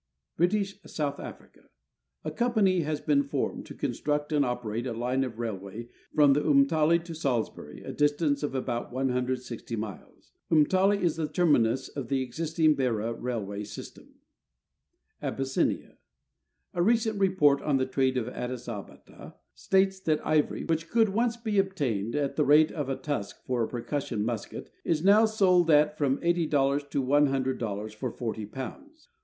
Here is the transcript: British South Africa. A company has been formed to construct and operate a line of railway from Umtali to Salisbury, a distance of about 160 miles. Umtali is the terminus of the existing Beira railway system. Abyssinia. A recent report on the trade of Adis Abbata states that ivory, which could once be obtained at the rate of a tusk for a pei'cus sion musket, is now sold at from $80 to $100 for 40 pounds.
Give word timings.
British 0.35 0.79
South 0.87 1.19
Africa. 1.19 1.69
A 2.23 2.31
company 2.31 2.79
has 2.79 2.99
been 2.99 3.21
formed 3.21 3.67
to 3.67 3.75
construct 3.75 4.33
and 4.33 4.43
operate 4.43 4.87
a 4.87 4.93
line 4.97 5.23
of 5.23 5.37
railway 5.37 5.89
from 6.15 6.33
Umtali 6.33 6.97
to 7.05 7.13
Salisbury, 7.13 7.83
a 7.83 7.93
distance 7.93 8.41
of 8.41 8.55
about 8.55 8.91
160 8.91 9.75
miles. 9.75 10.31
Umtali 10.51 10.99
is 10.99 11.17
the 11.17 11.27
terminus 11.27 11.87
of 11.87 12.07
the 12.07 12.23
existing 12.23 12.73
Beira 12.73 13.13
railway 13.13 13.63
system. 13.63 14.15
Abyssinia. 15.21 15.99
A 16.73 16.81
recent 16.81 17.19
report 17.19 17.61
on 17.61 17.77
the 17.77 17.85
trade 17.85 18.17
of 18.17 18.25
Adis 18.27 18.67
Abbata 18.67 19.35
states 19.53 19.99
that 19.99 20.25
ivory, 20.25 20.63
which 20.65 20.89
could 20.89 21.09
once 21.09 21.37
be 21.37 21.59
obtained 21.59 22.15
at 22.15 22.37
the 22.37 22.43
rate 22.43 22.71
of 22.71 22.89
a 22.89 22.95
tusk 22.95 23.45
for 23.45 23.63
a 23.63 23.67
pei'cus 23.67 24.07
sion 24.07 24.25
musket, 24.25 24.71
is 24.83 25.03
now 25.03 25.25
sold 25.27 25.69
at 25.69 25.95
from 25.95 26.17
$80 26.21 26.89
to 26.89 27.03
$100 27.03 27.93
for 27.93 28.09
40 28.11 28.47
pounds. 28.47 29.07